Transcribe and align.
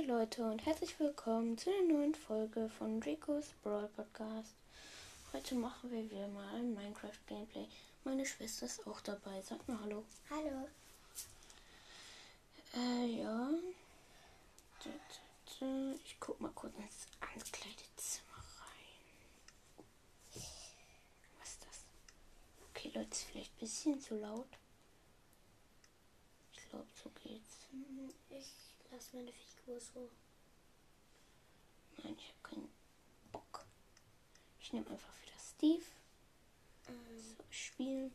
Hallo 0.00 0.18
Leute 0.18 0.42
und 0.44 0.64
herzlich 0.64 0.98
willkommen 0.98 1.58
zu 1.58 1.68
einer 1.68 1.92
neuen 1.92 2.14
Folge 2.14 2.70
von 2.78 3.00
Dracos 3.00 3.52
Brawl 3.62 3.88
Podcast. 3.88 4.54
Heute 5.32 5.54
machen 5.56 5.90
wir 5.90 6.10
wieder 6.10 6.28
mal 6.28 6.54
ein 6.54 6.74
Minecraft 6.74 7.26
Gameplay. 7.26 7.66
Meine 8.04 8.24
Schwester 8.24 8.66
ist 8.66 8.86
auch 8.86 9.00
dabei. 9.02 9.42
Sag 9.42 9.66
mal 9.68 9.78
Hallo. 9.82 10.04
Hallo. 10.30 10.68
Äh, 12.74 13.20
ja. 13.20 13.50
Ich 16.04 16.16
guck 16.18 16.40
mal 16.40 16.52
kurz 16.52 16.74
ins 16.76 17.06
Ankleidezimmer 17.20 18.42
rein. 18.60 20.44
Was 21.40 21.48
ist 21.50 21.66
das? 21.66 21.84
Okay, 22.70 22.90
Leute, 22.94 23.10
ist 23.10 23.22
vielleicht 23.24 23.52
ein 23.54 23.60
bisschen 23.60 24.00
zu 24.00 24.14
laut. 24.16 24.48
Ich 26.54 26.70
glaube, 26.70 26.86
so 27.02 27.10
geht's. 27.22 27.66
Ich 28.30 28.46
lasse 28.90 29.16
meine 29.16 29.32
Figur 29.70 29.80
so. 29.80 30.10
Nein, 32.02 32.16
ich 32.18 32.28
habe 32.28 32.42
keinen 32.42 32.68
Bock. 33.30 33.64
Ich 34.60 34.72
nehme 34.72 34.90
einfach 34.90 35.12
wieder 35.22 35.38
Steve. 35.38 35.84
Ähm, 36.88 37.36
So, 37.36 37.44
spielen. 37.50 38.12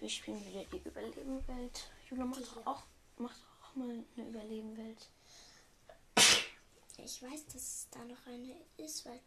Wir 0.00 0.08
spielen 0.08 0.46
wieder 0.46 0.64
die 0.64 0.88
Überlebenwelt. 0.88 1.90
Jula 2.08 2.24
macht 2.24 2.42
doch 2.42 2.66
auch, 2.66 2.82
macht 3.18 3.38
auch 3.62 3.74
mal 3.74 3.90
eine 4.16 4.28
Überlebenwelt. 4.28 5.10
Ich 6.96 7.22
weiß, 7.22 7.46
dass 7.46 7.56
es 7.56 7.88
da 7.90 8.04
noch 8.04 8.26
eine 8.26 8.56
ist, 8.78 9.04
weil 9.04 9.20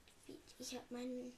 ich 0.58 0.76
habe 0.76 0.86
meinen 0.90 1.34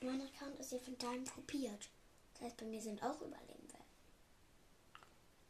mein 0.00 0.20
Account 0.20 0.58
ist 0.58 0.72
ja 0.72 0.78
von 0.78 0.98
deinem 0.98 1.24
kopiert. 1.24 1.88
Das 2.34 2.42
heißt, 2.42 2.56
bei 2.58 2.66
mir 2.66 2.82
sind 2.82 3.02
auch 3.02 3.20
Überleben. 3.22 3.68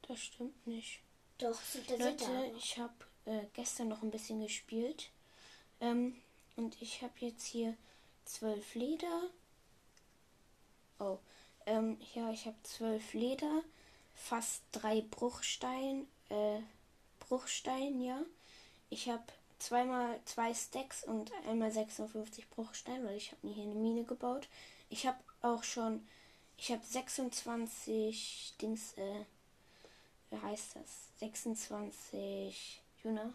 Das 0.02 0.20
stimmt 0.20 0.66
nicht. 0.66 1.00
Doch, 1.42 1.58
da. 1.88 1.96
Leute, 1.96 2.52
ich 2.56 2.78
habe 2.78 2.94
äh, 3.24 3.46
gestern 3.52 3.88
noch 3.88 4.02
ein 4.02 4.12
bisschen 4.12 4.40
gespielt. 4.40 5.10
Ähm, 5.80 6.14
und 6.54 6.80
ich 6.80 7.02
habe 7.02 7.14
jetzt 7.18 7.44
hier 7.44 7.76
zwölf 8.24 8.76
Leder. 8.76 9.22
Oh, 11.00 11.18
ähm, 11.66 11.98
ja, 12.14 12.30
ich 12.30 12.46
habe 12.46 12.56
zwölf 12.62 13.12
Leder, 13.12 13.62
fast 14.14 14.62
drei 14.70 15.00
Bruchstein, 15.00 16.06
äh, 16.28 16.60
Bruchstein, 17.18 18.00
ja. 18.00 18.20
Ich 18.88 19.08
habe 19.08 19.24
zweimal 19.58 20.20
zwei 20.24 20.54
Stacks 20.54 21.02
und 21.02 21.32
einmal 21.48 21.72
56 21.72 22.50
Bruchstein, 22.50 23.04
weil 23.04 23.16
ich 23.16 23.32
habe 23.32 23.46
mir 23.46 23.54
hier 23.54 23.64
eine 23.64 23.74
Mine 23.74 24.04
gebaut. 24.04 24.48
Ich 24.90 25.08
habe 25.08 25.18
auch 25.40 25.64
schon, 25.64 26.06
ich 26.56 26.70
habe 26.70 26.84
26 26.84 28.54
Dings, 28.60 28.92
äh, 28.92 29.24
wie 30.32 30.38
heißt 30.40 30.76
das? 30.76 31.08
26, 31.20 32.82
Juna, 33.04 33.32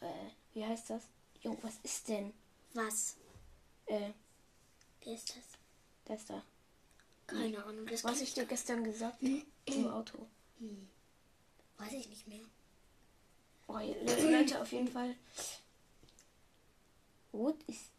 äh, 0.00 0.06
wie 0.52 0.64
heißt 0.64 0.90
das? 0.90 1.02
Jo, 1.42 1.56
was 1.62 1.74
ist 1.82 2.08
denn? 2.08 2.32
Was? 2.74 3.16
Äh, 3.86 4.10
Wie 5.00 5.14
ist 5.14 5.30
das? 5.30 5.44
das 6.04 6.24
da. 6.26 6.42
Keine 7.26 7.64
Ahnung. 7.64 7.86
Das 7.86 8.04
Was 8.04 8.20
ich 8.20 8.34
dir 8.34 8.44
gestern 8.46 8.84
gesagt 8.84 9.22
habe 9.22 9.42
im 9.66 9.88
Auto. 9.88 10.26
Weiß 11.78 11.92
ich 11.92 12.08
nicht 12.08 12.26
mehr. 12.26 12.44
Oh, 13.68 13.78
Le- 13.78 14.30
Leute, 14.30 14.60
auf 14.60 14.70
jeden 14.72 14.88
Fall. 14.88 15.14
What 17.32 17.56
is. 17.66 17.90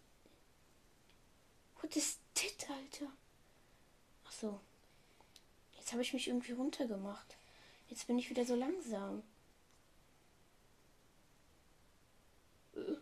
What 1.82 1.96
is 1.96 2.18
that, 2.36 2.70
Alter? 2.70 3.12
Ach 4.26 4.32
so. 4.32 4.60
Jetzt 5.78 5.92
habe 5.92 6.02
ich 6.02 6.14
mich 6.14 6.28
irgendwie 6.28 6.52
runtergemacht. 6.54 7.37
Jetzt 7.90 8.08
bin 8.08 8.20
ich 8.20 8.30
wieder 8.30 8.46
so 8.46 8.56
langsam. 8.56 9.24
Äh, 12.76 12.98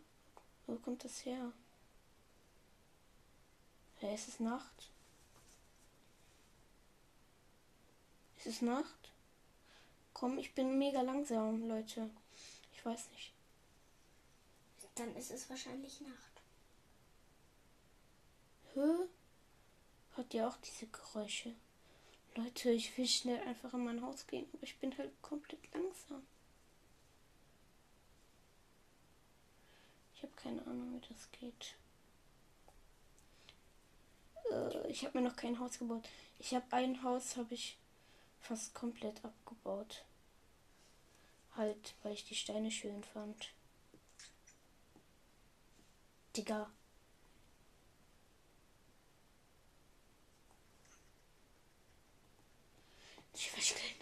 Wo 0.67 0.75
kommt 0.75 1.03
das 1.03 1.25
her? 1.25 1.51
Ist 4.13 4.27
es 4.27 4.39
Nacht? 4.39 4.91
Ist 8.37 8.45
es 8.45 8.61
Nacht? 8.61 9.11
Komm, 10.13 10.37
ich 10.37 10.53
bin 10.53 10.77
mega 10.77 11.01
langsam, 11.01 11.67
Leute. 11.67 12.09
Ich 12.73 12.85
weiß 12.85 13.09
nicht. 13.11 13.33
Dann 14.95 15.13
ist 15.15 15.31
es 15.31 15.49
wahrscheinlich 15.49 15.99
Nacht. 16.01 16.41
Hä? 18.73 19.09
Hört 20.15 20.33
ihr 20.33 20.47
auch 20.47 20.57
diese 20.57 20.87
Geräusche? 20.87 21.53
Leute, 22.35 22.71
ich 22.71 22.97
will 22.97 23.07
schnell 23.07 23.39
einfach 23.47 23.73
in 23.73 23.85
mein 23.85 24.01
Haus 24.01 24.27
gehen, 24.27 24.45
aber 24.53 24.63
ich 24.63 24.77
bin 24.79 24.97
halt 24.97 25.11
komplett 25.21 25.73
langsam. 25.73 26.21
Ich 30.13 30.23
habe 30.23 30.33
keine 30.35 30.61
Ahnung, 30.67 30.93
wie 30.93 31.07
das 31.07 31.31
geht. 31.31 31.75
Äh, 34.51 34.91
ich 34.91 35.05
habe 35.05 35.17
mir 35.17 35.27
noch 35.27 35.37
kein 35.37 35.59
Haus 35.59 35.79
gebaut. 35.79 36.07
Ich 36.39 36.53
habe 36.53 36.65
ein 36.71 37.01
Haus, 37.03 37.37
habe 37.37 37.53
ich 37.53 37.77
fast 38.41 38.73
komplett 38.73 39.23
abgebaut. 39.23 40.03
Halt, 41.55 41.95
weil 42.03 42.13
ich 42.13 42.25
die 42.25 42.35
Steine 42.35 42.69
schön 42.69 43.03
fand. 43.03 43.53
Digga. 46.35 46.69
Ich 53.35 53.51
verstehen. 53.51 53.99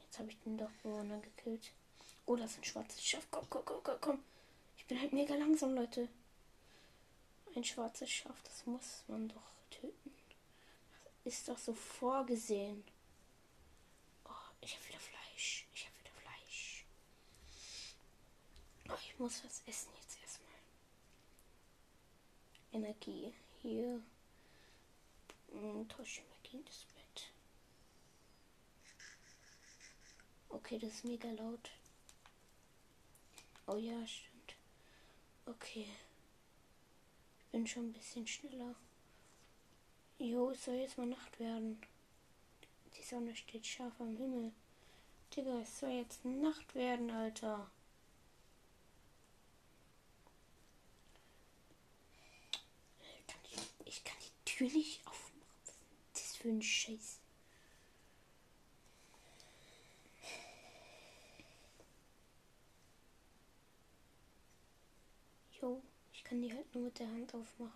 Jetzt 0.00 0.18
habe 0.18 0.28
ich 0.28 0.38
den 0.40 0.58
Dorfbewohner 0.58 1.20
gekillt. 1.20 1.70
Oh, 2.26 2.34
das 2.34 2.50
ist 2.50 2.58
ein 2.58 2.64
schwarzes 2.64 3.04
Schaf. 3.04 3.24
Komm, 3.30 3.46
komm, 3.48 3.64
komm, 3.64 3.80
komm, 3.84 4.00
komm. 4.00 4.24
Ich 4.76 4.84
bin 4.86 5.00
halt 5.00 5.12
mega 5.12 5.34
langsam, 5.36 5.74
Leute. 5.74 6.08
Ein 7.54 7.62
schwarzes 7.62 8.10
Schaf, 8.10 8.42
das 8.42 8.66
muss 8.66 9.04
man 9.06 9.28
doch 9.28 9.50
töten. 9.70 10.12
Das 11.22 11.34
ist 11.34 11.48
doch 11.48 11.58
so 11.58 11.74
vorgesehen. 11.74 12.82
Oh, 14.24 14.50
ich 14.60 14.74
habe 14.74 14.88
wieder 14.88 14.98
Fleisch. 14.98 15.66
Ich 15.74 15.86
habe 15.86 15.98
wieder 16.00 16.10
Fleisch. 16.10 16.84
Oh, 18.88 18.98
ich 19.00 19.18
muss 19.18 19.44
was 19.44 19.62
essen 19.66 19.90
jetzt 20.02 20.20
erstmal. 20.20 20.50
Energie. 22.72 23.32
Hier. 23.62 24.02
Hm, 25.52 25.88
Tasche 25.88 26.22
weg 26.22 26.52
in 26.52 26.64
das 26.64 26.84
Bett. 26.94 27.30
Okay, 30.48 30.78
das 30.78 30.90
ist 30.90 31.04
mega 31.04 31.30
laut. 31.30 31.70
Oh 33.66 33.76
ja, 33.76 34.06
stimmt. 34.06 34.54
Okay. 35.46 35.86
Ich 37.40 37.46
bin 37.52 37.66
schon 37.66 37.88
ein 37.88 37.92
bisschen 37.92 38.26
schneller. 38.26 38.74
Jo, 40.18 40.50
es 40.50 40.64
soll 40.64 40.74
jetzt 40.74 40.98
mal 40.98 41.06
Nacht 41.06 41.38
werden. 41.38 41.80
Die 42.96 43.02
Sonne 43.02 43.34
steht 43.36 43.66
scharf 43.66 44.00
am 44.00 44.16
Himmel. 44.16 44.52
Digga, 45.34 45.60
es 45.60 45.78
soll 45.78 45.90
jetzt 45.90 46.24
Nacht 46.24 46.74
werden, 46.74 47.10
Alter. 47.10 47.70
Ich 53.84 54.04
kann 54.04 54.18
die 54.20 54.44
Tür 54.44 54.68
nicht 54.70 55.06
aufmachen. 55.06 55.42
Was 56.12 56.22
ist 56.22 56.34
das 56.34 56.37
für 56.48 56.54
ein 56.54 56.62
Scheiß? 56.62 57.20
Jo, 65.60 65.82
ich 66.14 66.24
kann 66.24 66.40
die 66.40 66.50
halt 66.50 66.74
nur 66.74 66.84
mit 66.84 66.98
der 66.98 67.08
Hand 67.08 67.34
aufmachen. 67.34 67.72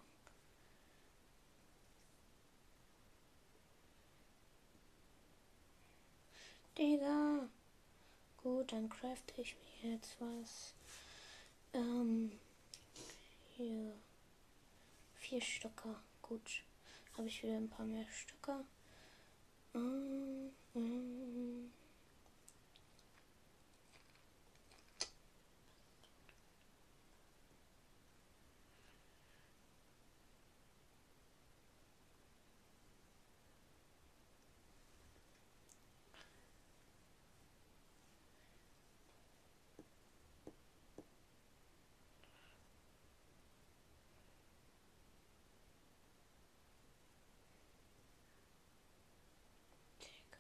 Digga. 6.79 7.47
Gut, 8.39 8.73
dann 8.73 8.89
crafte 8.89 9.43
ich 9.43 9.55
mir 9.83 9.93
jetzt 9.93 10.17
was. 10.19 10.73
Ähm, 11.75 12.33
hier. 13.55 13.93
Vier 15.17 15.43
Stöcker. 15.43 16.03
Gut. 16.23 16.63
Habe 17.17 17.29
ich 17.29 17.43
wieder 17.43 17.57
ein 17.57 17.69
paar 17.69 17.87
mehr 17.87 18.07
Stöcker. 18.11 18.65
Mm, 19.75 20.49
mm. 20.75 21.71
Digga. 50.03 50.39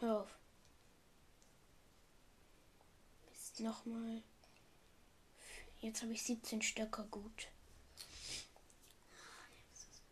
Hör 0.00 0.20
auf. 0.20 0.38
Mist. 3.26 3.47
Nochmal. 3.60 4.22
Jetzt 5.80 6.02
habe 6.02 6.12
ich 6.12 6.22
17 6.22 6.62
Stöcker 6.62 7.04
gut. 7.04 7.48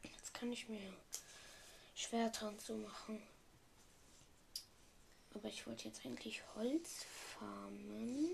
Jetzt 0.03 0.35
kann 0.35 0.51
ich 0.53 0.69
mir 0.69 0.81
Schwerter 1.95 2.49
und 2.49 2.61
so 2.61 2.77
machen. 2.77 3.23
Aber 5.35 5.49
ich 5.49 5.67
wollte 5.67 5.85
jetzt 5.87 6.05
eigentlich 6.05 6.43
Holz 6.55 7.05
farmen. 7.39 8.31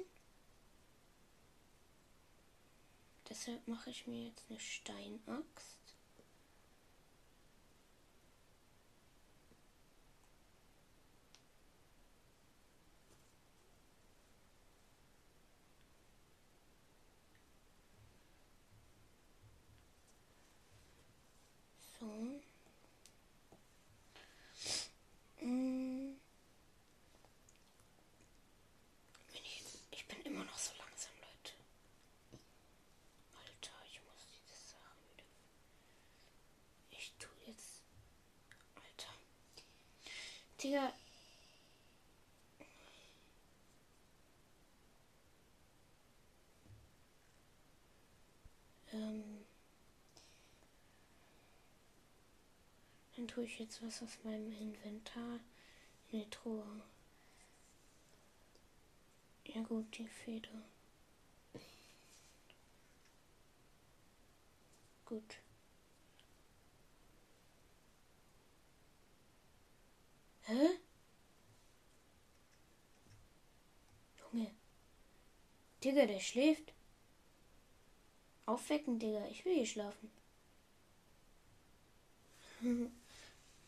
Deshalb 3.28 3.66
mache 3.66 3.90
ich 3.90 4.06
mir 4.06 4.28
jetzt 4.28 4.44
eine 4.48 4.60
Steinaxt. 4.60 5.78
So. 22.00 22.06
Mm. 25.40 26.16
Wenn 29.32 29.44
Ich, 29.44 29.62
ich 29.92 30.06
bin 30.08 30.20
immer 30.22 30.44
noch 30.44 30.58
so 30.58 30.72
langsam, 30.78 31.12
Leute. 31.20 31.52
Alter, 33.38 33.72
ich 33.88 34.00
muss 34.02 34.26
diese 34.34 34.56
Sachen 34.72 34.98
wieder. 35.12 35.24
Ich 36.90 37.12
tu 37.20 37.28
jetzt. 37.46 37.82
Alter. 38.74 39.14
Digga. 40.60 40.92
Ähm. 48.92 49.32
Dann 53.22 53.28
tue 53.28 53.44
ich 53.44 53.60
jetzt 53.60 53.80
was 53.84 54.02
aus 54.02 54.18
meinem 54.24 54.50
Inventar 54.50 55.38
in 56.10 56.18
die 56.18 56.28
Truhe. 56.30 56.82
Ja 59.44 59.62
gut, 59.62 59.96
die 59.96 60.08
Feder. 60.08 60.60
Gut. 65.04 65.36
Hä? 70.40 70.80
Junge. 74.18 74.50
Digga, 75.84 76.06
der 76.06 76.18
schläft. 76.18 76.72
Aufwecken, 78.46 78.98
Digga. 78.98 79.28
Ich 79.28 79.44
will 79.44 79.54
hier 79.54 79.66
schlafen. 79.66 80.10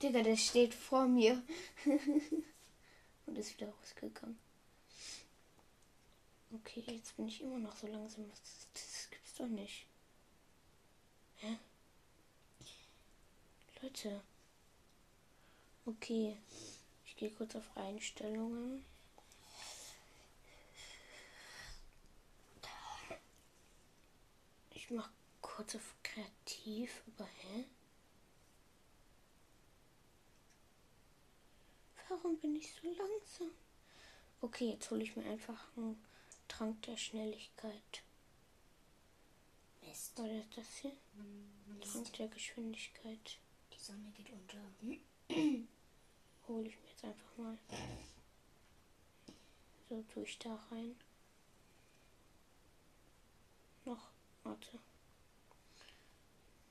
Digga, 0.05 0.23
der 0.23 0.37
steht 0.37 0.75
vor 0.75 1.06
mir. 1.06 1.43
Und 3.27 3.39
ist 3.39 3.59
wieder 3.59 3.73
rausgegangen. 3.73 4.39
Okay, 6.53 6.85
jetzt 6.87 7.17
bin 7.17 7.27
ich 7.27 7.41
immer 7.41 7.59
noch 7.59 7.75
so 7.75 7.87
langsam. 7.87 8.29
Das, 8.29 8.69
das 8.75 9.11
gibt's 9.11 9.35
doch 9.37 9.47
nicht. 9.47 9.87
Hä? 11.37 11.56
Leute. 13.81 14.21
Okay. 15.87 16.37
Ich 17.06 17.17
gehe 17.17 17.31
kurz 17.31 17.56
auf 17.56 17.75
Einstellungen. 17.75 18.85
Ich 24.71 24.91
mach 24.91 25.09
kurz 25.41 25.77
auf 25.77 25.95
Kreativ, 26.03 27.03
aber 27.17 27.27
hä? 27.27 27.65
Warum 32.14 32.38
bin 32.38 32.55
ich 32.55 32.72
so 32.72 32.87
langsam? 32.87 33.50
Okay, 34.40 34.70
jetzt 34.70 34.88
hole 34.90 35.02
ich 35.02 35.16
mir 35.16 35.25
einfach 35.25 35.66
einen 35.76 36.00
Trank 36.46 36.81
der 36.82 36.96
Schnelligkeit. 36.96 38.02
Mist. 39.82 40.12
Das 40.16 40.28
das 40.55 40.76
hier? 40.76 40.93
Mist. 41.66 41.93
Trank 41.93 42.12
der 42.14 42.28
Geschwindigkeit. 42.28 43.38
Die 43.72 43.81
Sonne 43.81 44.12
geht 44.16 44.31
unter. 44.31 44.58
Hole 46.49 46.69
ich 46.69 46.78
mir 46.78 46.88
jetzt 46.88 47.05
einfach 47.05 47.37
mal. 47.37 47.58
So 49.88 50.05
tue 50.12 50.22
ich 50.22 50.38
da 50.38 50.55
rein. 50.70 50.94
Noch, 53.84 54.10
warte. 54.44 54.78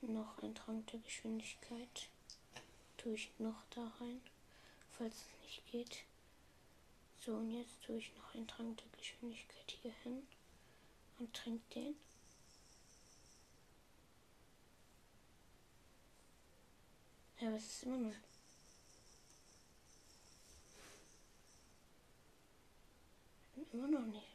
Noch 0.00 0.42
ein 0.42 0.54
Trank 0.54 0.86
der 0.86 1.00
Geschwindigkeit. 1.00 2.08
Tue 2.96 3.14
ich 3.14 3.30
noch 3.38 3.62
da 3.70 3.92
rein, 4.00 4.22
falls 4.98 5.14
es 5.14 5.42
nicht 5.42 5.66
geht. 5.70 6.04
So, 7.24 7.34
und 7.36 7.50
jetzt 7.50 7.82
tue 7.82 7.96
ich 7.96 8.14
noch 8.16 8.34
einen 8.34 8.46
Trank 8.46 8.76
der 8.76 8.98
Geschwindigkeit 8.98 9.70
hier 9.82 9.92
hin 10.02 10.26
und 11.18 11.34
trinke 11.34 11.62
den. 11.74 11.96
Ja, 17.40 17.50
es 17.56 17.64
ist 17.64 17.82
immer 17.84 17.98
noch. 17.98 18.14
Immer 23.72 23.88
noch 23.88 24.06
nicht. 24.06 24.26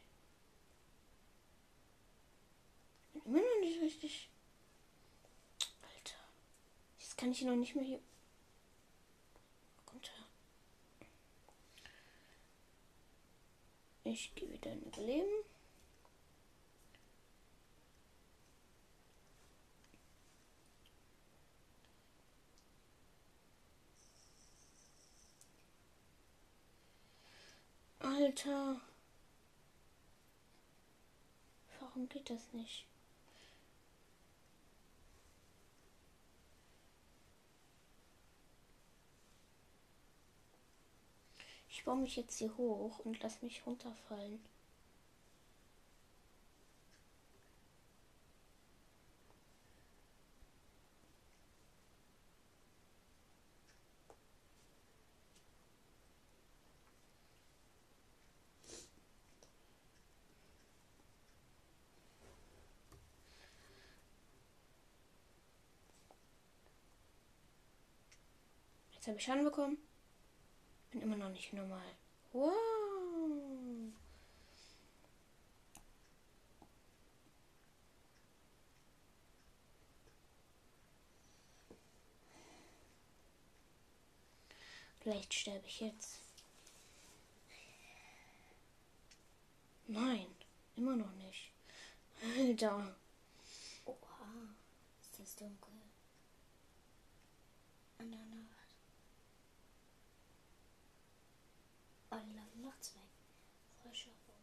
Bin 3.12 3.22
immer 3.24 3.40
noch 3.40 3.60
nicht 3.60 3.80
richtig. 3.80 4.28
Alter. 5.82 6.18
Jetzt 6.98 7.16
kann 7.16 7.30
ich 7.30 7.40
ihn 7.40 7.48
noch 7.48 7.56
nicht 7.56 7.74
mehr 7.74 7.84
hier. 7.84 8.00
Ich 14.12 14.34
gehe 14.34 14.52
wieder 14.52 14.72
in 14.72 14.82
Überleben. 14.82 15.28
Alter. 28.00 28.80
Warum 31.78 32.08
geht 32.08 32.28
das 32.30 32.52
nicht? 32.52 32.89
Ich 41.80 41.86
baue 41.86 41.96
mich 41.96 42.14
jetzt 42.14 42.36
hier 42.36 42.54
hoch 42.58 42.98
und 43.06 43.22
lass 43.22 43.40
mich 43.40 43.64
runterfallen. 43.64 44.38
Jetzt 68.92 69.06
habe 69.08 69.16
ich 69.16 69.24
Schaden 69.24 69.44
bekommen. 69.44 69.89
Bin 70.90 71.02
immer 71.02 71.16
noch 71.16 71.30
nicht 71.30 71.52
normal. 71.52 71.94
Wow. 72.32 72.52
Vielleicht 85.00 85.32
sterbe 85.32 85.66
ich 85.66 85.80
jetzt. 85.80 86.18
Nein, 89.86 90.26
immer 90.76 90.94
noch 90.94 91.12
nicht. 91.12 91.50
Alter. 92.22 92.94
Oha. 93.86 93.96
Ist 95.00 95.18
das 95.18 95.36
dunkel. 95.36 95.72
An 97.98 98.12
der 98.12 98.29
Laufen 102.10 102.62
nachts 102.62 102.94
weg. 102.94 103.02
Frösche 103.82 104.08
rum. 104.08 104.34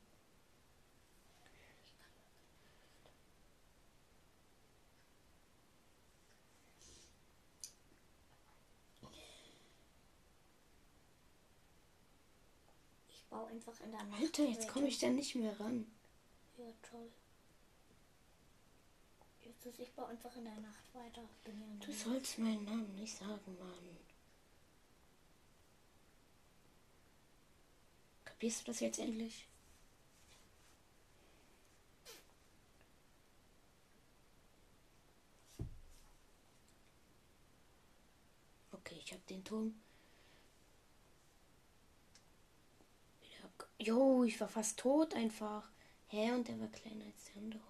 Ich 13.10 13.26
baue 13.30 13.48
einfach 13.48 13.80
in 13.82 13.92
der 13.92 14.04
Nacht. 14.04 14.22
Alter, 14.22 14.44
jetzt 14.46 14.68
komme 14.70 14.88
ich 14.88 15.00
da 15.00 15.10
nicht 15.10 15.36
mehr 15.36 15.60
ran. 15.60 15.86
Ja, 16.58 16.72
toll. 16.90 17.12
Justus, 19.44 19.80
ich 19.80 19.92
baue 19.94 20.08
einfach 20.08 20.36
in 20.38 20.46
der 20.46 20.56
Nacht 20.56 20.94
weiter. 20.94 21.22
Du 21.86 21.92
sollst 21.92 22.40
meinen 22.40 22.64
Namen 22.66 22.96
nicht 22.96 23.18
sagen, 23.18 23.58
Mann. 23.60 24.07
Kapierst 28.38 28.62
du 28.62 28.66
das 28.72 28.80
jetzt 28.82 29.00
endlich? 29.00 29.48
Okay, 38.72 38.96
ich 39.04 39.12
habe 39.12 39.24
den 39.28 39.44
Turm. 39.44 39.74
Jo, 43.80 44.24
ich 44.24 44.40
war 44.40 44.48
fast 44.50 44.80
tot 44.80 45.14
einfach. 45.16 45.70
Hä? 46.08 46.32
Und 46.32 46.48
der 46.48 46.60
war 46.60 46.68
kleiner 46.68 47.06
als 47.06 47.26
der 47.26 47.38
andere. 47.42 47.62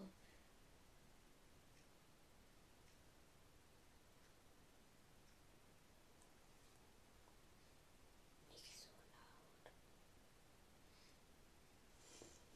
Nicht 8.52 8.66
so 8.78 8.88
laut. 9.16 9.72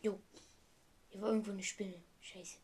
Jo. 0.02 0.20
War 1.22 1.30
irgendwo 1.30 1.52
eine 1.52 1.62
Spinne. 1.62 2.02
Scheiße. 2.20 2.58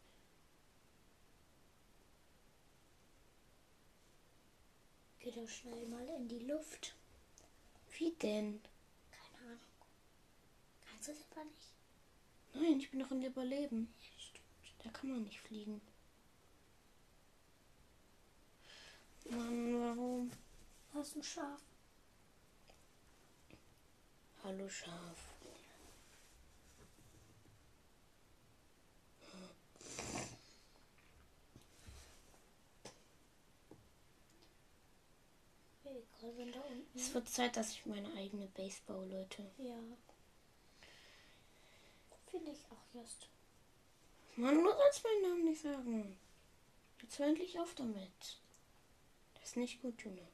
Geh 5.19 5.29
doch 5.29 5.47
schnell 5.47 5.85
mal 5.85 6.07
in 6.09 6.27
die 6.27 6.39
Luft. 6.39 6.95
Wie 7.91 8.11
denn? 8.13 8.59
Keine 9.11 9.45
Ahnung. 9.45 9.59
Kannst 10.89 11.07
du 11.07 11.11
es 11.11 11.23
aber 11.29 11.45
nicht? 11.45 11.75
Nein, 12.55 12.79
ich 12.79 12.89
bin 12.89 12.99
noch 12.99 13.11
in 13.11 13.21
der 13.21 13.29
Überleben. 13.29 13.93
Ja, 13.99 14.19
stimmt. 14.19 14.83
Da 14.83 14.89
kann 14.89 15.11
man 15.11 15.23
nicht 15.23 15.39
fliegen. 15.39 15.79
Mann, 19.29 19.79
warum? 19.81 20.31
Du 20.91 20.99
hast 20.99 21.15
ein 21.15 21.21
Schaf. 21.21 21.61
Hallo 24.43 24.67
Schaf. 24.67 25.36
Egal, 36.27 36.37
wenn 36.37 36.51
da 36.51 36.59
unten. 36.61 36.99
Es 36.99 37.13
wird 37.13 37.29
Zeit, 37.29 37.55
dass 37.55 37.71
ich 37.71 37.85
meine 37.85 38.11
eigene 38.13 38.47
Base 38.47 38.81
baue, 38.85 39.05
Leute. 39.05 39.49
Ja. 39.57 39.75
Finde 42.29 42.51
ich 42.51 42.59
auch 42.69 42.99
just. 42.99 43.29
Mann, 44.35 44.55
du 44.55 44.69
sollst 44.69 45.03
meinen 45.03 45.21
Namen 45.21 45.45
nicht 45.45 45.61
sagen. 45.61 46.17
Jetzt 47.01 47.19
hör 47.19 47.27
endlich 47.27 47.57
auf 47.59 47.73
damit. 47.75 48.11
Das 49.35 49.49
ist 49.49 49.57
nicht 49.57 49.81
gut, 49.81 50.01
Junge. 50.01 50.27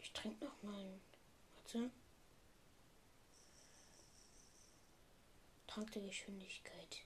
Ich 0.00 0.12
trinke 0.12 0.44
noch 0.44 0.62
mal. 0.62 1.00
Warte. 1.56 1.90
Der 5.76 6.02
Geschwindigkeit. 6.02 7.02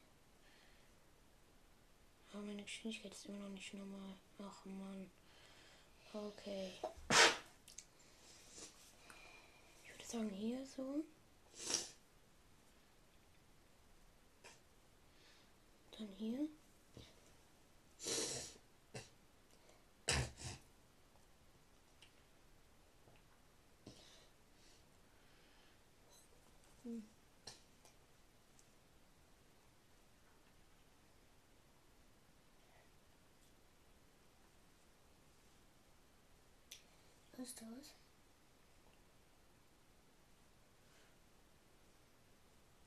Aber 2.31 2.43
meine 2.43 2.63
Geschwindigkeit 2.63 3.13
ist 3.13 3.25
immer 3.25 3.39
noch 3.39 3.49
nicht 3.49 3.73
normal. 3.73 4.15
Ach 4.39 4.65
Mann. 4.67 5.11
Okay. 6.13 6.73
Ich 9.83 9.91
würde 9.91 10.05
sagen 10.07 10.31
hier 10.31 10.67
so. 10.67 11.03
Dann 15.93 16.09
hier. 16.19 16.49
Justus. 37.49 37.95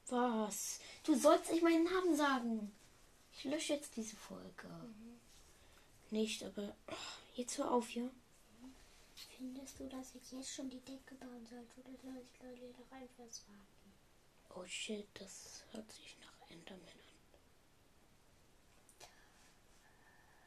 Was? 0.09 0.79
Du 1.03 1.15
sollst 1.15 1.51
nicht 1.51 1.63
meinen 1.63 1.85
Namen 1.85 2.15
sagen. 2.15 2.71
Ich 3.33 3.45
lösche 3.45 3.73
jetzt 3.73 3.95
diese 3.95 4.15
Folge. 4.15 4.69
Nicht, 6.11 6.43
aber 6.43 6.75
oh, 6.87 6.93
jetzt 7.35 7.57
hör 7.57 7.71
auf, 7.71 7.89
ja? 7.91 8.09
Findest 9.37 9.79
du, 9.79 9.87
dass 9.87 10.13
ich 10.13 10.31
jetzt 10.31 10.53
schon 10.53 10.69
die 10.69 10.81
Decke 10.81 11.15
bauen 11.15 11.47
sollte 11.49 11.79
oder 11.79 11.97
soll 11.97 12.21
ich 12.21 12.43
Leute 12.43 12.77
noch 12.77 12.91
etwas 13.01 13.43
warten? 13.47 13.93
Oh 14.53 14.65
shit, 14.65 15.07
das 15.15 15.63
hört 15.71 15.89
sich 15.91 16.17
nach 16.19 16.49
Enderman 16.49 16.83
an. 16.83 17.01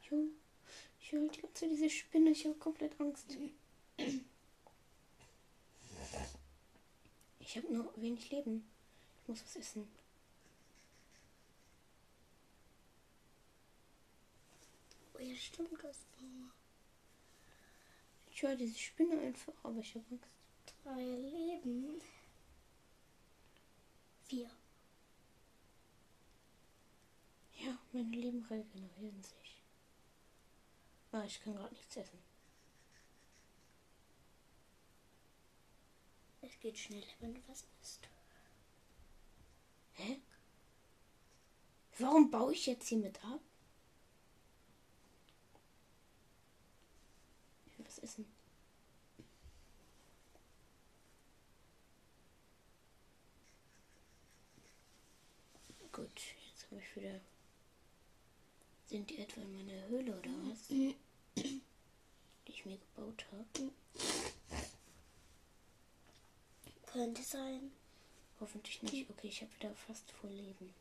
Jo, 0.09 0.29
ich 1.01 1.11
höre 1.11 1.27
die 1.27 1.41
ganze 1.41 1.67
diese 1.67 1.89
Spinne, 1.89 2.29
ich 2.29 2.45
habe 2.45 2.55
komplett 2.55 2.99
Angst. 3.01 3.35
Ich 7.39 7.57
habe 7.57 7.73
nur 7.73 7.93
wenig 7.95 8.29
Leben. 8.31 8.69
Ich 9.21 9.27
muss 9.27 9.43
was 9.43 9.55
essen. 9.55 9.87
Oh 15.13 15.19
ja, 15.19 15.35
stimmt 15.35 15.71
das. 15.81 15.99
Ich 18.27 18.43
höre 18.43 18.57
diese 18.57 18.77
Spinne 18.77 19.17
einfach, 19.21 19.53
aber 19.63 19.79
ich 19.79 19.95
habe 19.95 20.05
Angst. 20.11 20.29
Drei 20.83 21.01
Leben. 21.01 22.01
Vier. 24.23 24.51
Ja, 27.57 27.77
meine 27.93 28.15
Leben 28.15 28.43
regenerieren 28.43 29.23
sich. 29.23 29.61
Ah, 31.13 31.23
ich 31.23 31.41
kann 31.41 31.55
gerade 31.55 31.73
nichts 31.73 31.95
essen. 31.95 32.19
Es 36.55 36.61
geht 36.61 36.79
schneller, 36.79 37.05
wenn 37.19 37.35
du 37.35 37.41
was 37.47 37.65
isst. 37.81 38.07
Hä? 39.93 40.21
Warum 41.99 42.31
baue 42.31 42.53
ich 42.53 42.65
jetzt 42.65 42.87
hier 42.87 42.97
mit 42.97 43.23
ab? 43.23 43.41
Ich 47.67 47.77
will 47.77 47.85
was 47.85 47.99
essen. 47.99 48.25
Gut, 55.91 56.21
jetzt 56.49 56.71
habe 56.71 56.81
ich 56.81 56.95
wieder. 56.95 57.19
Sind 58.87 59.09
die 59.09 59.19
etwa 59.19 59.41
in 59.41 59.53
meiner 59.53 59.87
Höhle 59.87 60.17
oder 60.17 60.31
was? 60.49 60.67
Die 60.67 60.95
ich 62.45 62.65
mir 62.65 62.77
gebaut 62.77 63.25
habe. 63.31 63.71
Könnte 66.95 67.23
sein. 67.23 67.73
Hoffentlich 68.39 68.81
nicht. 68.81 69.09
Okay, 69.09 69.27
ich 69.27 69.41
habe 69.41 69.53
wieder 69.59 69.75
fast 69.75 70.09
voll 70.11 70.29
Leben. 70.29 70.73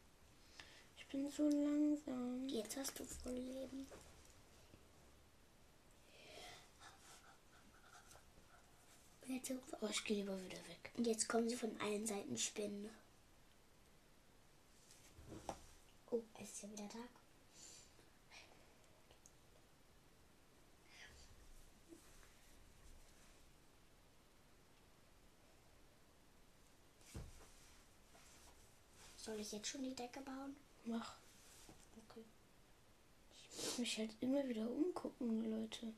Ich 0.97 1.04
bin 1.09 1.28
so 1.28 1.42
langsam. 1.49 2.49
Jetzt 2.49 2.76
hast 2.76 2.97
du 3.00 3.04
voll 3.04 3.33
Leben. 3.33 3.88
Jetzt, 9.26 9.52
Oh, 9.80 9.88
ich 9.90 10.04
gehe 10.04 10.18
lieber 10.18 10.40
wieder 10.44 10.59
weg. 10.68 10.92
und 10.97 11.04
jetzt 11.04 11.28
kommen 11.28 11.49
sie 11.49 11.56
von 11.56 11.76
allen 11.80 12.06
Seiten 12.06 12.38
Spinnen. 12.38 12.90
Oh, 16.12 16.23
es 16.40 16.52
ist 16.52 16.62
ja 16.62 16.71
wieder 16.71 16.88
Tag. 16.90 17.09
Ich 29.45 29.53
jetzt 29.53 29.69
schon 29.69 29.83
die 29.83 29.95
Decke 29.95 30.21
bauen? 30.21 30.57
Mach. 30.85 31.17
Okay. 32.09 32.25
Ich 33.33 33.57
muss 33.57 33.79
mich 33.79 33.99
halt 33.99 34.11
immer 34.21 34.47
wieder 34.49 34.69
umgucken, 34.71 35.51
Leute. 35.51 35.93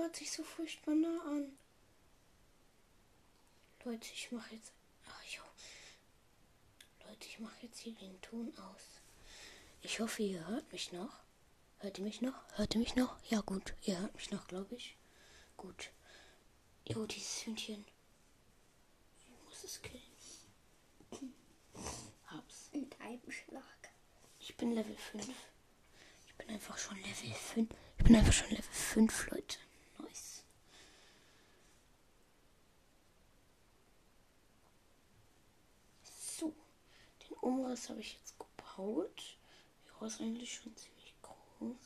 Hört 0.00 0.16
sich 0.16 0.30
so 0.30 0.42
furchtbar 0.42 0.94
nah 0.94 1.22
an. 1.26 1.56
Leute, 3.84 4.08
ich 4.12 4.30
mache 4.32 4.54
jetzt. 4.54 4.72
Ach, 5.06 5.24
jo. 5.24 5.42
Leute, 7.06 7.26
ich 7.26 7.38
mache 7.38 7.56
jetzt 7.62 7.78
hier 7.78 7.94
den 7.94 8.20
Ton 8.20 8.52
aus. 8.58 9.00
Ich 9.82 10.00
hoffe, 10.00 10.22
ihr 10.22 10.46
hört 10.46 10.70
mich 10.72 10.92
noch. 10.92 11.20
Hört 11.78 11.98
ihr 11.98 12.04
mich 12.04 12.20
noch? 12.20 12.34
Hört 12.56 12.74
ihr 12.74 12.80
mich 12.80 12.94
noch? 12.96 13.16
Ja, 13.30 13.40
gut. 13.40 13.74
Ihr 13.82 13.98
hört 13.98 14.14
mich 14.14 14.30
noch, 14.30 14.46
glaube 14.48 14.74
ich. 14.74 14.96
Gut. 15.56 15.90
Jo, 16.86 17.06
dieses 17.06 17.46
Hündchen. 17.46 17.84
Ich 19.18 19.44
muss 19.44 19.64
es 19.64 19.80
killen. 19.80 20.02
Hab's. 22.26 22.70
Einem 23.00 23.30
Schlag. 23.30 23.90
Ich 24.38 24.56
bin 24.56 24.72
Level 24.72 24.96
5. 24.96 25.26
Ich 26.26 26.34
bin 26.36 26.48
einfach 26.50 26.76
schon 26.78 26.96
Level 26.98 27.32
5. 27.32 27.70
Ich 27.98 28.04
bin 28.04 28.16
einfach 28.16 28.32
schon 28.32 28.50
Level 28.50 28.72
5, 28.72 29.30
Leute. 29.30 29.58
Nice. 29.98 30.44
So. 36.02 36.54
Den 37.22 37.29
Umriss 37.40 37.88
habe 37.88 38.00
ich 38.00 38.14
jetzt 38.14 38.34
gebaut. 38.38 39.36
Ja, 39.86 40.06
ist 40.06 40.20
eigentlich 40.20 40.54
schon 40.54 40.76
ziemlich 40.76 41.14
groß. 41.22 41.76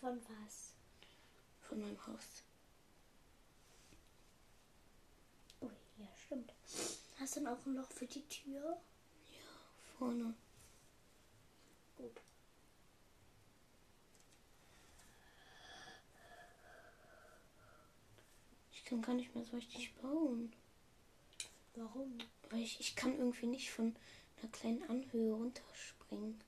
Von 0.00 0.20
was? 0.20 0.72
Von 1.68 1.80
meinem 1.80 2.06
Haus. 2.06 2.42
Oh, 5.60 5.70
ja, 5.98 6.06
stimmt. 6.26 6.52
Hast 7.18 7.36
du 7.36 7.40
dann 7.40 7.54
auch 7.54 7.66
ein 7.66 7.74
Loch 7.74 7.90
für 7.90 8.06
die 8.06 8.26
Tür? 8.28 8.80
Vorne. 9.98 10.34
Gut. 11.96 12.20
Ich 18.72 18.84
kann 18.84 19.02
gar 19.02 19.14
nicht 19.14 19.34
mehr 19.34 19.44
so 19.44 19.56
richtig 19.56 19.94
bauen. 19.96 20.52
Warum? 21.74 22.18
Weil 22.52 22.60
ich, 22.60 22.78
ich 22.80 22.94
kann 22.94 23.18
irgendwie 23.18 23.46
nicht 23.46 23.70
von 23.70 23.96
einer 24.38 24.52
kleinen 24.52 24.82
Anhöhe 24.90 25.32
runterspringen. 25.32 26.38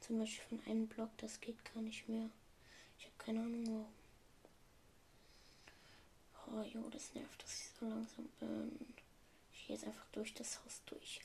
Zum 0.00 0.18
Beispiel 0.18 0.58
von 0.58 0.66
einem 0.66 0.86
Block, 0.86 1.10
das 1.18 1.40
geht 1.40 1.62
gar 1.74 1.82
nicht 1.82 2.08
mehr. 2.08 2.30
Ich 2.98 3.04
habe 3.04 3.14
keine 3.18 3.40
Ahnung 3.40 3.66
warum. 3.66 3.86
Oh 6.46 6.62
jo, 6.62 6.88
das 6.90 7.14
nervt, 7.14 7.42
dass 7.42 7.52
ich 7.52 7.70
so 7.78 7.86
langsam 7.86 8.26
bin. 8.40 8.94
Ich 9.52 9.66
gehe 9.66 9.76
jetzt 9.76 9.86
einfach 9.86 10.06
durch 10.12 10.32
das 10.32 10.62
Haus 10.64 10.80
durch, 10.86 11.20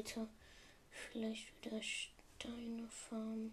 später 0.00 0.26
vielleicht 0.90 1.52
wieder 1.64 1.82
Steine 1.82 2.88
farmen. 2.88 3.52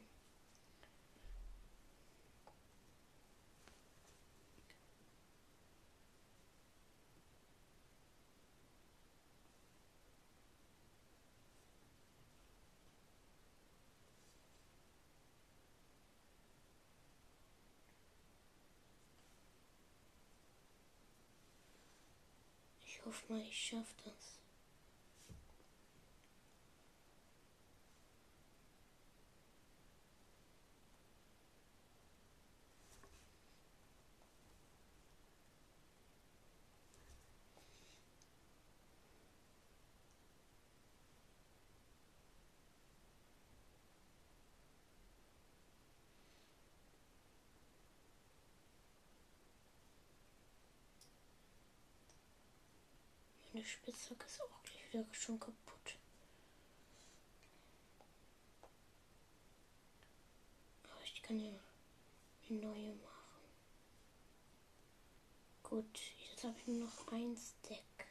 Ich 22.85 23.05
hoffe 23.05 23.33
mal, 23.33 23.41
ich 23.41 23.67
schaffe 23.69 23.93
das. 24.05 24.37
Meine 53.53 53.56
Spitzhacke 53.67 54.25
ist 54.25 54.41
auch 54.41 54.63
gleich 54.63 54.93
wieder 54.93 55.05
schon 55.13 55.39
kaputt. 55.39 55.95
Aber 60.83 61.03
ich 61.03 61.21
kann 61.21 61.39
ja 61.39 61.51
eine 62.49 62.59
neue 62.59 62.93
machen. 62.95 63.17
Gut, 65.63 65.99
jetzt 66.29 66.43
habe 66.45 66.55
ich 66.59 66.67
nur 66.67 66.87
noch 66.87 67.11
ein 67.11 67.35
Stack. 67.35 68.06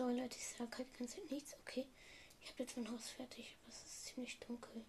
Sorry 0.00 0.18
Leute, 0.18 0.38
ich 0.38 0.46
sage 0.46 0.78
halt 0.78 1.10
Zeit 1.10 1.30
nichts. 1.30 1.54
Okay, 1.60 1.86
ich 2.40 2.48
habe 2.48 2.62
jetzt 2.62 2.74
mein 2.74 2.90
Haus 2.90 3.10
fertig, 3.10 3.54
aber 3.60 3.68
es 3.68 3.82
ist 3.82 4.06
ziemlich 4.06 4.38
dunkel. 4.38 4.82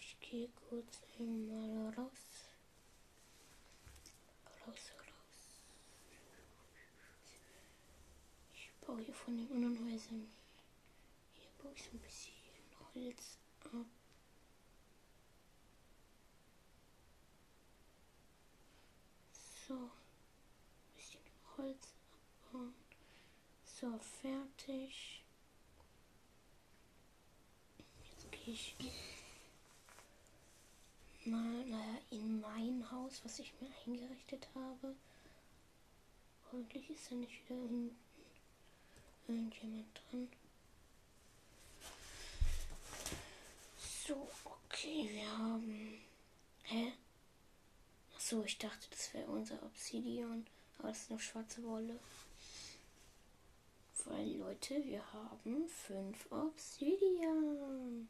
Ich 0.00 0.16
gehe 0.18 0.48
kurz 0.68 0.98
einmal 1.16 1.94
raus. 1.94 2.48
Raus, 4.66 4.92
raus. 4.98 5.60
Ich 8.52 8.72
baue 8.84 9.00
hier 9.00 9.14
von 9.14 9.36
den 9.36 9.48
anderen 9.52 9.78
Häusern. 9.78 10.28
Hier 11.36 11.50
baue 11.62 11.72
ich 11.76 11.84
so 11.84 11.90
ein 11.92 12.00
bisschen 12.00 12.34
Holz 12.92 13.38
ab. 13.66 13.86
So, 19.68 19.74
ein 19.74 20.94
bisschen 20.96 21.20
Holz 21.56 21.94
abbauen. 22.42 22.74
So, 23.80 23.98
fertig. 24.20 25.22
Jetzt 28.10 28.30
gehe 28.30 28.52
ich 28.52 28.74
mal 31.24 31.64
naja, 31.64 31.98
in 32.10 32.42
mein 32.42 32.90
Haus, 32.90 33.22
was 33.24 33.38
ich 33.38 33.54
mir 33.58 33.70
eingerichtet 33.86 34.48
habe. 34.54 34.94
Hoffentlich 36.44 36.90
ist 36.90 37.10
da 37.10 37.14
nicht 37.14 37.48
wieder 37.48 37.56
irgendjemand 39.28 39.86
dran. 40.10 40.28
So, 43.78 44.28
okay, 44.44 45.08
wir 45.10 45.38
haben. 45.38 46.02
Hä? 46.64 46.92
Achso, 48.14 48.42
ich 48.44 48.58
dachte, 48.58 48.90
das 48.90 49.14
wäre 49.14 49.30
unser 49.30 49.62
Obsidian. 49.62 50.46
Aber 50.78 50.88
das 50.88 50.98
ist 50.98 51.10
noch 51.10 51.20
schwarze 51.20 51.62
Wolle. 51.64 51.98
Weil, 54.06 54.36
Leute, 54.36 54.82
wir 54.84 55.12
haben 55.12 55.68
fünf 55.68 56.30
Obsidian. 56.32 58.08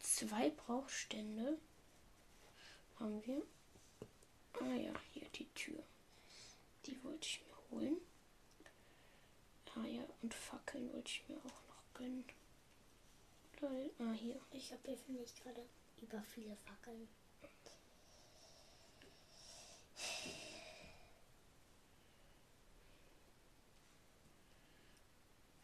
Zwei 0.00 0.50
Brauchstände 0.50 1.58
haben 2.98 3.24
wir. 3.26 3.42
Ah 4.60 4.74
ja, 4.74 4.92
hier 5.12 5.28
die 5.30 5.48
Tür. 5.54 5.82
Die 6.86 7.02
wollte 7.04 7.26
ich 7.26 7.42
mir 7.46 7.70
holen. 7.70 7.96
Ah 9.76 9.86
ja, 9.86 10.02
und 10.22 10.32
Fackeln 10.32 10.92
wollte 10.92 11.10
ich 11.10 11.28
mir 11.28 11.36
auch 11.36 11.44
noch 11.44 11.94
gönnen. 11.94 12.24
Lol, 13.60 13.90
ah 13.98 14.12
hier. 14.12 14.40
Ich 14.52 14.72
habe 14.72 14.82
hier, 14.84 14.98
finde 14.98 15.22
ich, 15.22 15.34
gerade 15.42 15.64
über 16.00 16.22
viele 16.22 16.56
Fackeln. 16.56 17.08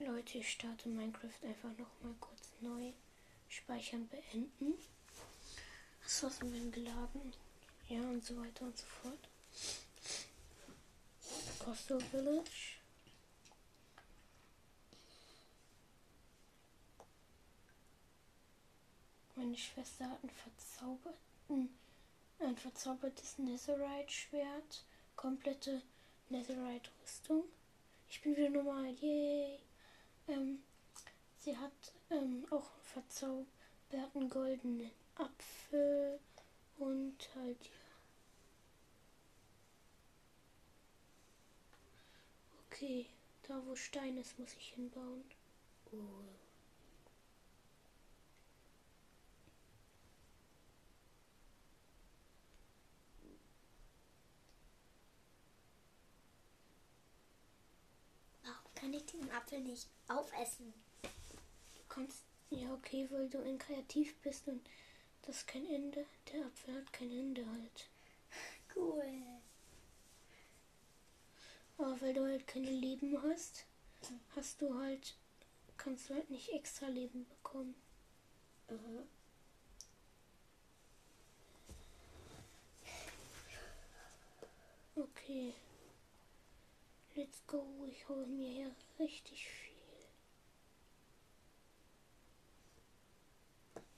Leute, 0.07 0.39
ich 0.39 0.51
starte 0.51 0.89
Minecraft 0.89 1.45
einfach 1.45 1.71
noch 1.79 2.01
mal 2.03 2.15
kurz 2.19 2.51
neu. 2.61 2.93
Speichern 3.49 4.09
beenden. 4.09 4.75
Mit 6.43 6.55
dem 6.55 6.73
geladen. 6.73 7.33
Ja, 7.89 8.01
und 8.01 8.25
so 8.25 8.37
weiter 8.37 8.65
und 8.65 8.77
so 8.77 8.87
fort. 8.87 9.29
Coastal 11.61 12.01
Village. 12.01 12.79
Meine 19.37 19.57
Schwester 19.57 20.11
hat 20.11 20.19
einen 20.23 20.31
verzauberten, 20.31 21.79
ein 22.41 22.57
verzaubertes 22.57 23.39
Netherite-Schwert. 23.39 24.85
Komplette 25.15 25.83
Netherite-Rüstung. 26.29 27.45
Ich 28.11 28.21
bin 28.21 28.37
wieder 28.37 28.51
normal. 28.51 28.93
Yay. 29.01 29.61
Ähm, 30.29 30.63
sie 31.39 31.57
hat 31.57 31.93
ähm, 32.11 32.47
auch 32.51 32.71
einen 32.73 32.83
verzauberten 32.83 34.31
goldenen 34.31 34.91
Apfel 35.17 36.19
und 36.79 37.17
halt 37.35 37.65
ja. 37.65 37.71
Okay, 42.71 43.07
da 43.47 43.61
wo 43.67 43.77
Stein 43.77 44.17
ist, 44.17 44.39
muss 44.39 44.55
ich 44.55 44.75
hinbauen. 44.75 45.25
Oh. 45.93 45.99
Warum 58.45 58.72
kann 58.83 58.93
ich 58.95 59.07
diesen 59.07 59.31
Apfel 59.31 59.61
nicht 59.61 59.87
aufessen? 60.09 60.75
Du 61.03 61.83
kannst, 61.89 62.25
ja 62.51 62.75
okay, 62.75 63.07
weil 63.13 63.29
du 63.29 63.39
ein 63.39 63.57
Kreativ 63.57 64.13
bist 64.23 64.49
und 64.49 64.61
das 65.23 65.37
ist 65.37 65.47
kein 65.47 65.65
Ende. 65.71 66.05
Der 66.33 66.47
Apfel 66.47 66.75
hat 66.75 66.93
kein 66.93 67.13
Ende 67.13 67.47
halt. 67.47 67.89
Cool. 68.75 69.05
Aber 71.79 72.01
weil 72.01 72.13
du 72.13 72.25
halt 72.25 72.49
keine 72.49 72.71
Leben 72.71 73.23
hast, 73.23 73.67
hast 74.35 74.61
du 74.61 74.77
halt, 74.81 75.15
kannst 75.77 76.11
du 76.11 76.15
halt 76.15 76.29
nicht 76.29 76.49
extra 76.53 76.89
Leben 76.89 77.25
bekommen. 77.29 77.77
Mhm. 78.69 79.07
Okay. 84.97 85.55
Let's 87.15 87.43
go. 87.47 87.65
Ich 87.91 88.09
hole 88.09 88.27
mir 88.27 88.49
hier 88.49 88.75
richtig 88.99 89.47
viel. 89.47 89.73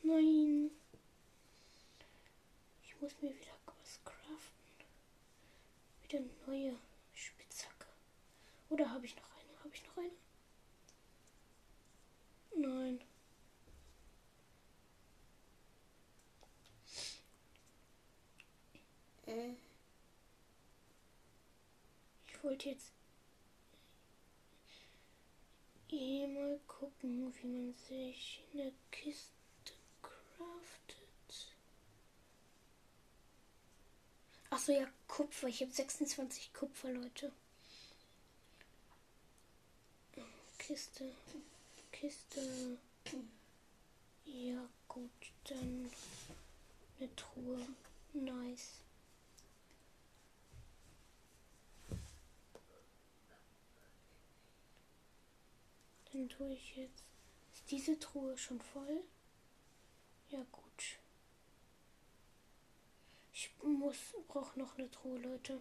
Nein. 0.02 0.70
Ich 2.82 3.00
muss 3.00 3.12
mir 3.22 3.30
wieder 3.30 3.56
was 3.66 4.00
craften. 4.04 4.86
Wieder 6.02 6.18
eine 6.18 6.30
neue 6.46 6.76
Spitzhacke. 7.12 7.86
Oder 8.68 8.90
habe 8.90 9.06
ich 9.06 9.14
noch 9.16 9.30
eine? 9.30 9.58
Habe 9.60 9.74
ich 9.74 9.84
noch 9.86 9.96
eine? 9.96 10.10
Nein. 12.56 13.00
Äh, 19.26 19.54
Ich 22.26 22.42
wollte 22.44 22.68
jetzt 22.68 22.92
hier 25.98 26.28
mal 26.28 26.60
gucken, 26.66 27.34
wie 27.40 27.46
man 27.46 27.74
sich 27.74 28.42
eine 28.52 28.72
Kiste 28.90 29.72
craftet. 30.02 31.54
Achso, 34.50 34.72
ja, 34.72 34.86
Kupfer. 35.08 35.48
Ich 35.48 35.60
habe 35.62 35.72
26 35.72 36.52
Kupfer, 36.52 36.90
Leute. 36.90 37.32
Kiste. 40.58 41.12
Kiste. 41.92 42.78
Ja, 44.24 44.66
gut, 44.88 45.10
dann 45.44 45.90
eine 46.98 47.16
Truhe. 47.16 47.66
Nice. 48.14 48.83
Dann 56.14 56.28
tue 56.28 56.52
ich 56.52 56.76
jetzt. 56.76 57.02
Ist 57.52 57.70
diese 57.72 57.98
Truhe 57.98 58.38
schon 58.38 58.60
voll? 58.60 59.02
Ja, 60.30 60.44
gut. 60.52 61.00
Ich 63.32 63.50
muss, 63.62 63.96
brauche 64.28 64.56
noch 64.56 64.78
eine 64.78 64.88
Truhe, 64.92 65.18
Leute. 65.18 65.60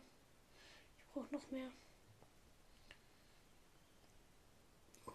Ich 1.00 1.06
brauche 1.08 1.34
noch 1.34 1.50
mehr. 1.50 1.72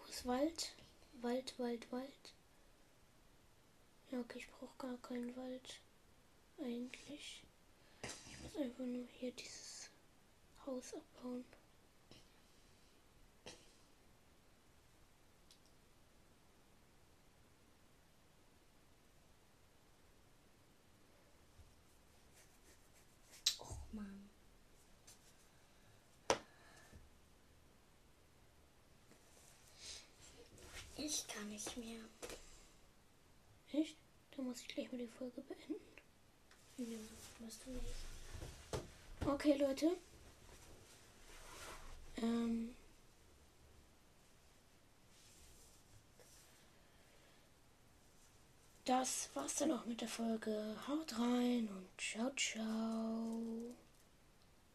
Ist 0.09 0.25
Wald? 0.25 0.75
Wald, 1.21 1.57
Wald, 1.57 1.89
Wald. 1.93 2.33
Ja, 4.11 4.19
okay, 4.19 4.39
ich 4.39 4.49
brauche 4.49 4.77
gar 4.77 4.97
keinen 4.97 5.33
Wald. 5.37 5.79
Eigentlich. 6.57 7.43
Ich 8.27 8.39
muss 8.41 8.55
einfach 8.57 8.83
nur 8.83 9.05
hier 9.05 9.31
dieses 9.31 9.89
Haus 10.65 10.93
abbauen. 10.93 11.45
nicht 31.59 31.77
mehr. 31.77 31.99
Echt? 33.73 33.97
Dann 34.35 34.45
muss 34.45 34.61
ich 34.61 34.67
gleich 34.67 34.91
mal 34.91 34.97
die 34.97 35.07
Folge 35.07 35.41
beenden. 35.41 35.75
Ja, 36.77 36.97
musst 37.39 37.65
du 37.65 37.71
nicht. 37.71 39.25
Okay, 39.25 39.57
Leute. 39.57 39.97
Ähm. 42.17 42.73
Das 48.85 49.29
war's 49.33 49.55
dann 49.55 49.73
auch 49.73 49.85
mit 49.85 50.01
der 50.01 50.07
Folge. 50.07 50.75
Haut 50.87 51.19
rein 51.19 51.67
und 51.67 51.89
ciao, 51.97 52.31
ciao. 52.35 53.75